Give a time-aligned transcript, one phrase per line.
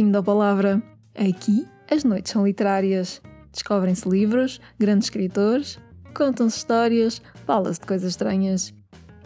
[0.00, 0.82] Bem-vindo à palavra.
[1.14, 3.20] Aqui as noites são literárias.
[3.52, 5.78] Descobrem-se livros, grandes escritores,
[6.14, 8.72] contam-se histórias, fala-se de coisas estranhas.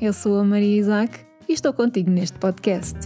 [0.01, 2.99] Eu sou a Maria Isaac e estou contigo neste podcast.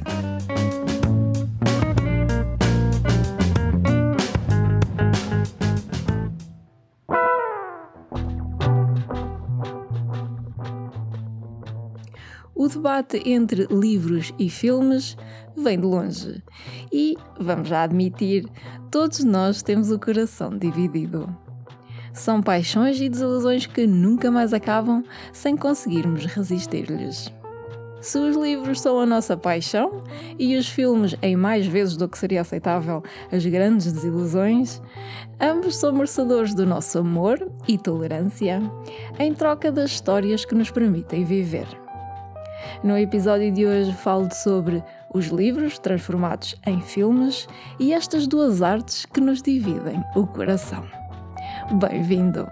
[12.68, 15.16] O debate entre livros e filmes
[15.56, 16.42] vem de longe.
[16.92, 18.44] E, vamos já admitir,
[18.90, 21.34] todos nós temos o coração dividido.
[22.12, 27.32] São paixões e desilusões que nunca mais acabam sem conseguirmos resistir-lhes.
[28.02, 30.04] Se os livros são a nossa paixão
[30.38, 34.82] e os filmes, em mais vezes do que seria aceitável, as grandes desilusões,
[35.40, 38.60] ambos são merecedores do nosso amor e tolerância
[39.18, 41.66] em troca das histórias que nos permitem viver.
[42.82, 47.46] No episódio de hoje falo sobre os livros transformados em filmes
[47.78, 50.84] e estas duas artes que nos dividem o coração.
[51.80, 52.46] Bem-vindo!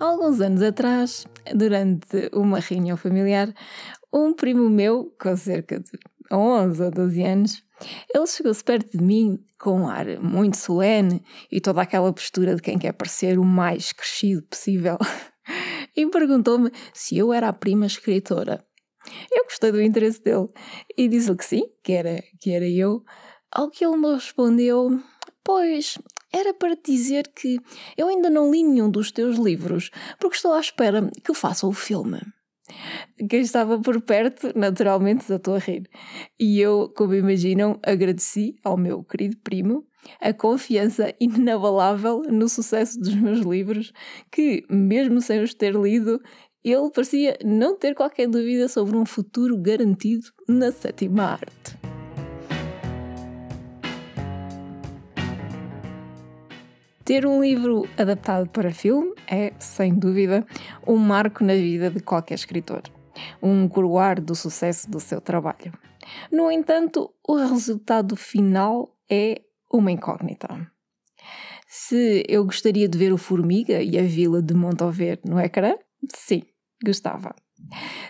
[0.00, 3.52] Alguns anos atrás, durante uma reunião familiar,
[4.12, 5.90] um primo meu, com cerca de
[6.30, 7.64] 11 ou 12 anos,
[8.14, 12.62] ele chegou-se perto de mim com um ar muito solene e toda aquela postura de
[12.62, 14.98] quem quer parecer o mais crescido possível
[15.96, 18.64] e perguntou-me se eu era a prima escritora.
[19.32, 20.46] Eu gostei do interesse dele
[20.96, 23.02] e disse-lhe que sim, que era, que era eu,
[23.50, 25.00] ao que ele me respondeu:
[25.42, 25.98] Pois,
[26.32, 27.58] era para te dizer que
[27.96, 31.72] eu ainda não li nenhum dos teus livros, porque estou à espera que faça o
[31.72, 32.20] filme.
[33.28, 35.88] Quem estava por perto, naturalmente, desatou a rir.
[36.38, 39.86] E eu, como imaginam, agradeci ao meu querido primo
[40.20, 43.92] a confiança inabalável no sucesso dos meus livros,
[44.30, 46.20] que, mesmo sem os ter lido,
[46.62, 51.87] ele parecia não ter qualquer dúvida sobre um futuro garantido na sétima arte.
[57.08, 60.46] Ter um livro adaptado para filme é, sem dúvida,
[60.86, 62.82] um marco na vida de qualquer escritor,
[63.42, 65.72] um coroar do sucesso do seu trabalho.
[66.30, 69.40] No entanto, o resultado final é
[69.72, 70.70] uma incógnita.
[71.66, 75.76] Se eu gostaria de ver o Formiga e a Vila de Montover no ecrã,
[76.14, 76.42] sim,
[76.84, 77.34] gostava.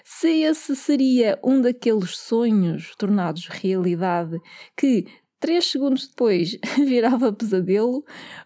[0.05, 4.41] Se esse seria um daqueles sonhos tornados realidade
[4.77, 5.07] que
[5.41, 8.05] três segundos depois virava pesadelo?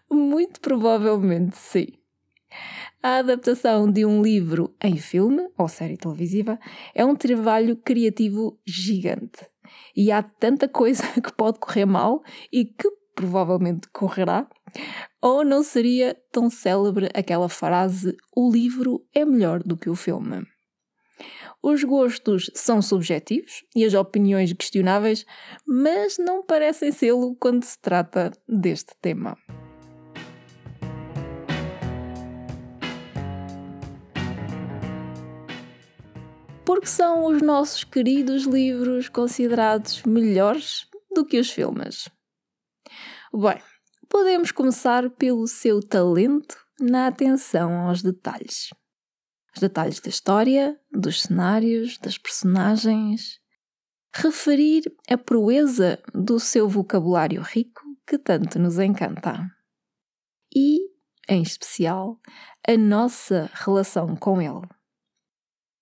[0.09, 1.87] Muito provavelmente sim.
[3.01, 6.57] A adaptação de um livro em filme ou série televisiva
[6.95, 9.45] é um trabalho criativo gigante.
[9.95, 14.47] E há tanta coisa que pode correr mal e que provavelmente correrá,
[15.21, 20.45] ou não seria tão célebre aquela frase: o livro é melhor do que o filme.
[21.61, 25.25] Os gostos são subjetivos e as opiniões questionáveis,
[25.65, 29.37] mas não parecem sê-lo quando se trata deste tema.
[36.65, 40.85] Porque são os nossos queridos livros considerados melhores
[41.15, 42.09] do que os filmes?
[43.33, 43.61] Bem,
[44.09, 48.69] podemos começar pelo seu talento na atenção aos detalhes
[49.53, 53.39] os detalhes da história, dos cenários, das personagens,
[54.15, 59.49] referir a proeza do seu vocabulário rico que tanto nos encanta.
[60.55, 60.79] E,
[61.27, 62.19] em especial,
[62.67, 64.67] a nossa relação com ele.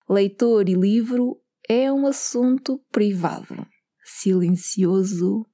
[0.08, 3.66] Leitor e livro é um assunto privado,
[4.04, 5.46] silencioso,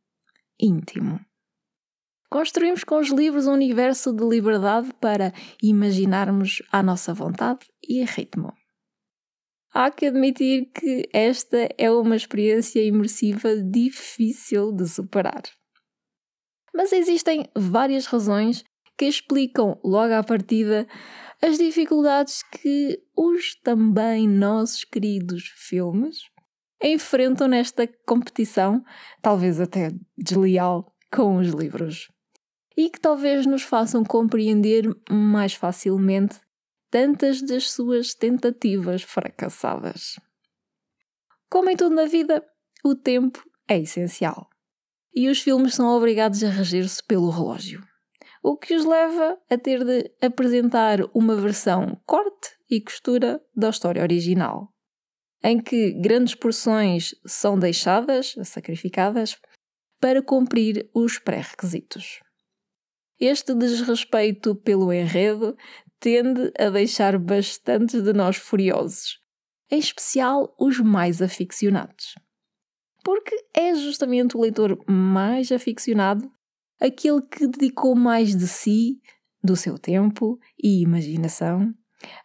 [0.58, 1.20] íntimo.
[2.30, 5.32] Construímos com os livros um universo de liberdade para
[5.62, 8.52] imaginarmos à nossa vontade e ritmo.
[9.72, 15.42] Há que admitir que esta é uma experiência imersiva difícil de superar.
[16.74, 18.62] Mas existem várias razões
[18.96, 20.86] que explicam logo à partida
[21.40, 26.18] as dificuldades que os também nossos queridos filmes
[26.82, 28.84] enfrentam nesta competição,
[29.22, 32.08] talvez até desleal, com os livros
[32.78, 36.40] e que talvez nos façam compreender mais facilmente
[36.88, 40.14] tantas das suas tentativas fracassadas.
[41.50, 42.40] Como em tudo na vida,
[42.84, 44.48] o tempo é essencial.
[45.12, 47.82] E os filmes são obrigados a reger-se pelo relógio,
[48.44, 54.02] o que os leva a ter de apresentar uma versão corte e costura da história
[54.02, 54.72] original.
[55.42, 59.36] em que grandes porções são deixadas, sacrificadas,
[60.00, 62.20] para cumprir os pré-requisitos.
[63.20, 65.56] Este desrespeito pelo enredo
[65.98, 69.18] tende a deixar bastantes de nós furiosos,
[69.70, 72.14] em especial os mais aficionados.
[73.02, 76.30] Porque é justamente o leitor mais aficionado
[76.80, 79.00] aquele que dedicou mais de si,
[79.42, 81.74] do seu tempo e imaginação,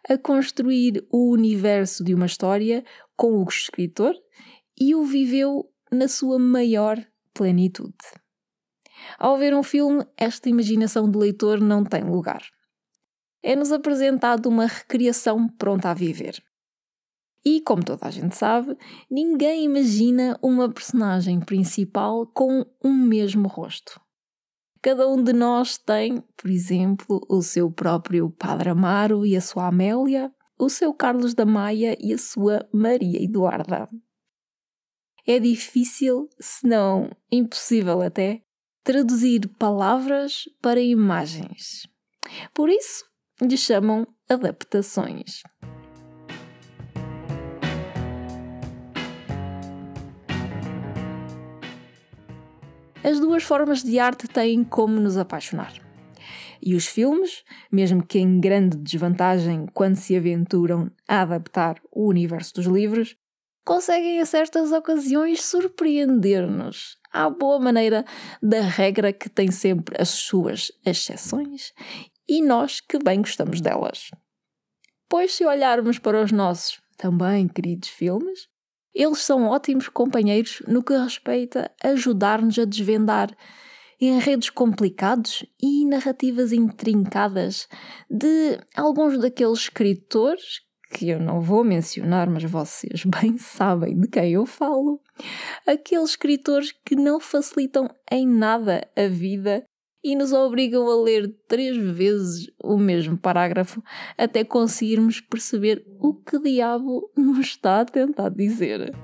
[0.08, 2.84] a construir o universo de uma história
[3.16, 4.14] com o escritor
[4.78, 8.23] e o viveu na sua maior plenitude.
[9.18, 12.42] Ao ver um filme, esta imaginação do leitor não tem lugar.
[13.42, 16.42] É-nos apresentado uma recriação pronta a viver.
[17.44, 18.76] E, como toda a gente sabe,
[19.10, 24.00] ninguém imagina uma personagem principal com um mesmo rosto.
[24.80, 29.68] Cada um de nós tem, por exemplo, o seu próprio Padre Amaro e a sua
[29.68, 33.88] Amélia, o seu Carlos da Maia e a sua Maria Eduarda.
[35.26, 38.43] É difícil, se não impossível até,
[38.84, 41.88] traduzir palavras para imagens.
[42.52, 43.02] Por isso,
[43.40, 45.42] lhe chamam adaptações.
[53.02, 55.72] As duas formas de arte têm como nos apaixonar.
[56.60, 57.42] E os filmes,
[57.72, 63.16] mesmo que em grande desvantagem quando se aventuram a adaptar o universo dos livros,
[63.64, 68.04] conseguem a certas ocasiões surpreender-nos, à boa maneira
[68.42, 71.72] da regra que tem sempre as suas exceções
[72.28, 74.10] e nós que bem gostamos delas.
[75.08, 78.48] Pois, se olharmos para os nossos também queridos filmes,
[78.92, 83.36] eles são ótimos companheiros no que respeita a ajudar-nos a desvendar
[84.00, 87.68] enredos complicados e narrativas intrincadas
[88.10, 90.63] de alguns daqueles escritores
[90.94, 95.00] que eu não vou mencionar, mas vocês bem sabem de quem eu falo,
[95.66, 99.64] aqueles escritores que não facilitam em nada a vida
[100.04, 103.82] e nos obrigam a ler três vezes o mesmo parágrafo
[104.16, 108.94] até conseguirmos perceber o que diabo nos está a tentar dizer.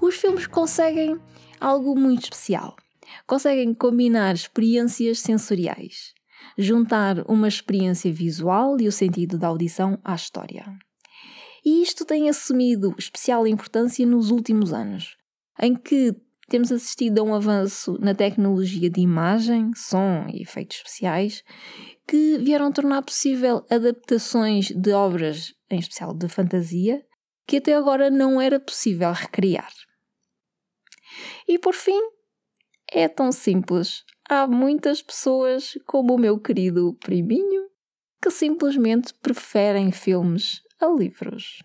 [0.00, 1.20] Os filmes conseguem
[1.60, 2.74] algo muito especial.
[3.26, 6.14] Conseguem combinar experiências sensoriais
[6.56, 10.64] juntar uma experiência visual e o sentido da audição à história.
[11.64, 15.16] E isto tem assumido especial importância nos últimos anos,
[15.60, 16.14] em que
[16.48, 21.42] temos assistido a um avanço na tecnologia de imagem, som e efeitos especiais
[22.06, 27.02] que vieram tornar possível adaptações de obras, em especial de fantasia,
[27.46, 29.72] que até agora não era possível recriar.
[31.48, 32.00] E por fim,
[32.90, 37.66] é tão simples há muitas pessoas, como o meu querido priminho,
[38.22, 41.62] que simplesmente preferem filmes a livros.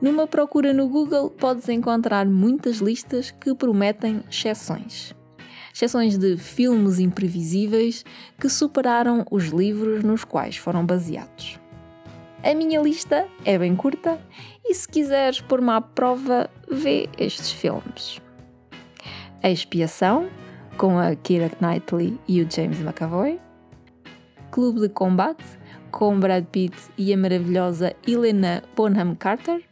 [0.00, 5.14] Numa procura no Google, podes encontrar muitas listas que prometem exceções.
[5.74, 8.02] Exceções de filmes imprevisíveis
[8.40, 11.60] que superaram os livros nos quais foram baseados.
[12.42, 14.18] A minha lista é bem curta
[14.64, 18.20] e se quiseres pôr-me à prova, vê estes filmes.
[19.42, 20.28] A Expiação,
[20.76, 23.40] com a Keira Knightley e o James McAvoy.
[24.50, 25.44] Clube de Combate,
[25.90, 29.62] com Brad Pitt e a maravilhosa Helena Bonham Carter.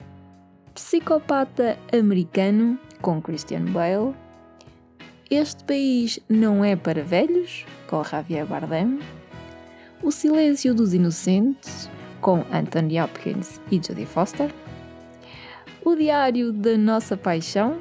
[0.74, 4.14] Psicopata Americano, com Christian Bale.
[5.30, 8.98] Este País Não É Para Velhos, com Javier Bardem.
[10.02, 14.50] O Silêncio dos Inocentes, com Anthony Hopkins e Jodie Foster.
[15.82, 17.78] O Diário da Nossa Paixão,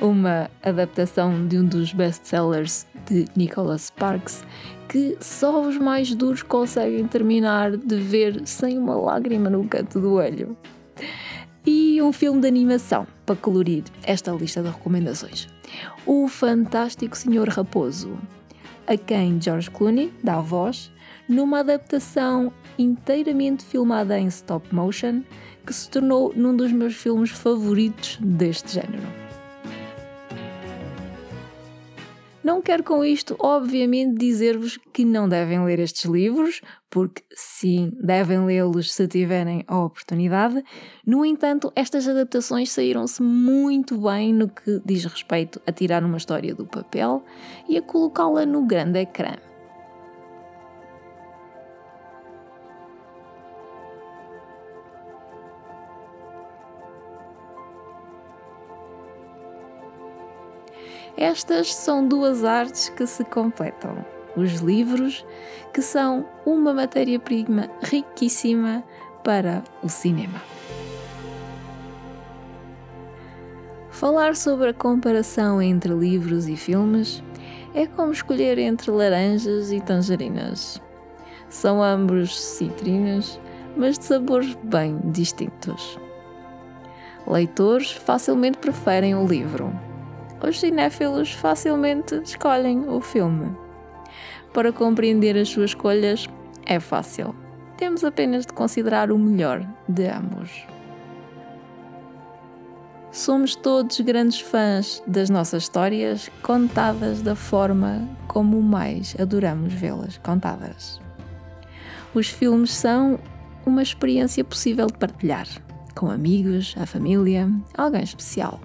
[0.00, 4.42] uma adaptação de um dos best-sellers de Nicholas Sparks,
[4.88, 10.14] que só os mais duros conseguem terminar de ver sem uma lágrima no canto do
[10.14, 10.56] olho.
[11.66, 15.46] E um filme de animação para colorir esta lista de recomendações.
[16.06, 18.18] O Fantástico Senhor Raposo,
[18.86, 20.90] a quem George Clooney dá voz
[21.28, 25.22] numa adaptação inteiramente filmada em stop motion
[25.64, 29.24] que se tornou num dos meus filmes favoritos deste género.
[32.44, 38.44] Não quero com isto, obviamente, dizer-vos que não devem ler estes livros, porque sim, devem
[38.44, 40.62] lê-los se tiverem a oportunidade.
[41.06, 46.54] No entanto, estas adaptações saíram-se muito bem no que diz respeito a tirar uma história
[46.54, 47.24] do papel
[47.66, 49.36] e a colocá-la no grande ecrã.
[61.16, 64.04] Estas são duas artes que se completam.
[64.36, 65.24] Os livros,
[65.72, 68.82] que são uma matéria-prima riquíssima
[69.22, 70.42] para o cinema.
[73.90, 77.22] Falar sobre a comparação entre livros e filmes
[77.74, 80.82] é como escolher entre laranjas e tangerinas.
[81.48, 83.40] São ambos citrinos,
[83.76, 85.96] mas de sabores bem distintos.
[87.24, 89.72] Leitores facilmente preferem o livro.
[90.46, 93.56] Os cinéfilos facilmente escolhem o filme.
[94.52, 96.28] Para compreender as suas escolhas
[96.66, 97.34] é fácil.
[97.78, 100.50] Temos apenas de considerar o melhor de ambos.
[103.10, 111.00] Somos todos grandes fãs das nossas histórias contadas da forma como mais adoramos vê-las contadas.
[112.12, 113.18] Os filmes são
[113.64, 115.48] uma experiência possível de partilhar
[115.94, 117.48] com amigos, a família,
[117.78, 118.60] alguém especial.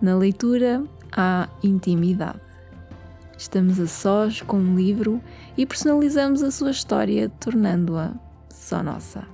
[0.00, 2.40] Na leitura há intimidade.
[3.38, 5.22] Estamos a sós com um livro
[5.56, 8.12] e personalizamos a sua história, tornando-a
[8.50, 9.24] só nossa.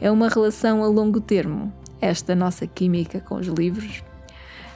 [0.00, 4.04] É uma relação a longo termo, esta nossa química com os livros.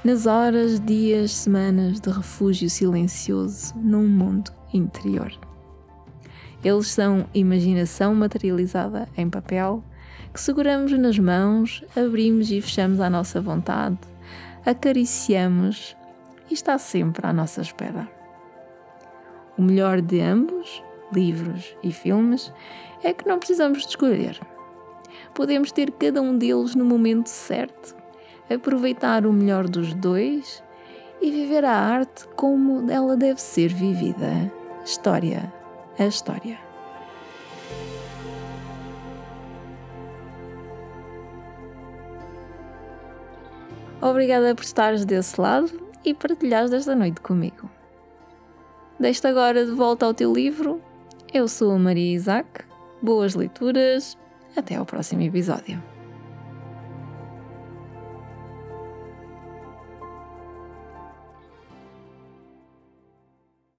[0.05, 5.33] Nas horas, dias, semanas de refúgio silencioso num mundo interior.
[6.65, 9.83] Eles são imaginação materializada em papel
[10.33, 13.99] que seguramos nas mãos, abrimos e fechamos à nossa vontade,
[14.65, 15.97] acariciamos
[16.51, 18.09] e está sempre à nossa espera.
[19.57, 20.83] O melhor de ambos,
[21.13, 22.53] livros e filmes,
[23.03, 24.41] é que não precisamos de escolher.
[25.35, 27.97] Podemos ter cada um deles no momento certo,
[28.49, 30.63] aproveitar o melhor dos dois
[31.21, 34.53] e viver a arte como ela deve ser vivida.
[34.85, 35.53] História
[35.99, 36.68] a história.
[44.01, 45.71] Obrigada por estares desse lado
[46.05, 47.69] e partilhares desta noite comigo.
[48.99, 50.81] Deixo-te agora de volta ao teu livro.
[51.33, 52.65] Eu sou a Maria Isaac.
[53.03, 54.17] Boas leituras.
[54.57, 55.83] Até ao próximo episódio.